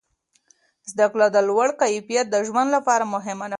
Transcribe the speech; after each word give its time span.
زده 0.91 1.07
کړه 1.13 1.27
د 1.35 1.37
لوړ 1.49 1.67
کیفیت 1.81 2.25
د 2.31 2.35
ژوند 2.47 2.69
لپاره 2.75 3.05
مهمه 3.15 3.47
ده. 3.47 3.49